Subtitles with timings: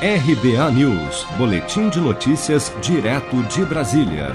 [0.00, 4.28] RBA News, Boletim de Notícias, direto de Brasília.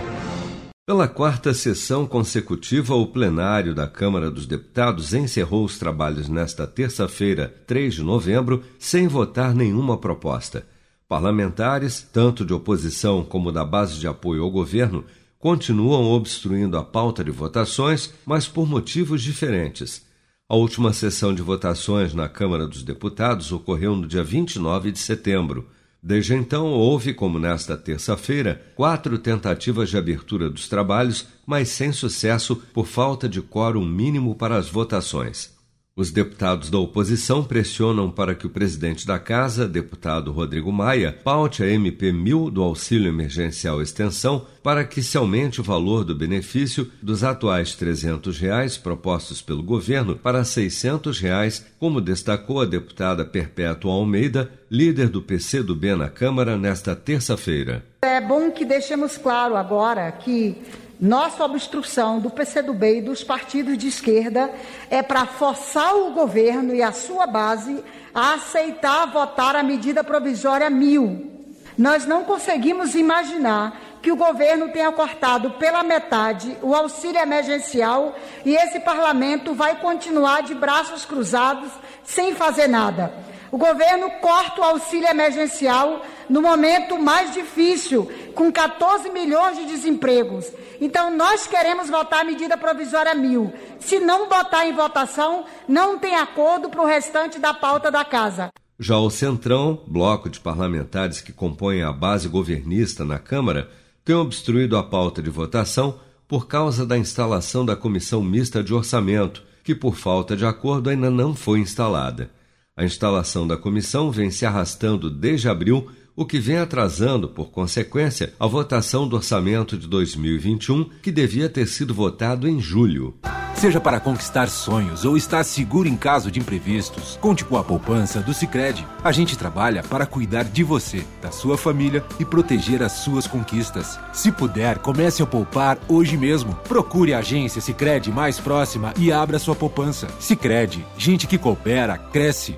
[0.85, 7.47] Pela quarta sessão consecutiva, o plenário da Câmara dos Deputados encerrou os trabalhos nesta terça-feira,
[7.65, 10.67] 3 de novembro, sem votar nenhuma proposta.
[11.07, 15.05] Parlamentares, tanto de oposição como da base de apoio ao governo,
[15.39, 20.05] continuam obstruindo a pauta de votações, mas por motivos diferentes.
[20.53, 25.67] A última sessão de votações na Câmara dos Deputados ocorreu no dia 29 de setembro.
[25.99, 32.55] Desde então, houve, como nesta terça-feira, quatro tentativas de abertura dos trabalhos, mas sem sucesso
[32.71, 35.51] por falta de quórum mínimo para as votações.
[35.95, 41.61] Os deputados da oposição pressionam para que o presidente da Casa, deputado Rodrigo Maia, paute
[41.61, 46.91] a MP 1000 do Auxílio Emergencial Extensão para que se aumente o valor do benefício
[46.99, 53.93] dos atuais 300 reais propostos pelo governo para 600 reais, como destacou a deputada Perpétua
[53.93, 57.85] Almeida, líder do PCdoB na Câmara, nesta terça-feira.
[58.01, 60.57] É bom que deixemos claro agora que
[61.03, 64.49] nossa obstrução do PCdoB e dos partidos de esquerda
[64.89, 67.83] é para forçar o governo e a sua base
[68.15, 71.29] a aceitar votar a medida provisória mil.
[71.77, 78.15] Nós não conseguimos imaginar que o governo tenha cortado pela metade o auxílio emergencial
[78.45, 81.69] e esse parlamento vai continuar de braços cruzados
[82.05, 83.13] sem fazer nada.
[83.51, 90.51] O governo corta o auxílio emergencial no momento mais difícil, com 14 milhões de desempregos.
[90.79, 93.53] Então, nós queremos votar a medida provisória mil.
[93.79, 98.49] Se não botar em votação, não tem acordo para o restante da pauta da casa.
[98.79, 103.69] Já o Centrão, bloco de parlamentares que compõem a base governista na Câmara,
[104.03, 109.43] tem obstruído a pauta de votação por causa da instalação da Comissão Mista de Orçamento,
[109.63, 112.29] que, por falta de acordo, ainda não foi instalada.
[112.75, 118.33] A instalação da comissão vem se arrastando desde abril, o que vem atrasando, por consequência,
[118.39, 123.15] a votação do orçamento de 2021, que devia ter sido votado em julho.
[123.55, 128.19] Seja para conquistar sonhos ou estar seguro em caso de imprevistos, conte com a poupança
[128.19, 128.85] do Sicredi.
[129.01, 133.97] A gente trabalha para cuidar de você, da sua família e proteger as suas conquistas.
[134.11, 136.53] Se puder, comece a poupar hoje mesmo.
[136.67, 140.07] Procure a agência Sicredi mais próxima e abra sua poupança.
[140.19, 142.57] Sicredi, gente que coopera cresce.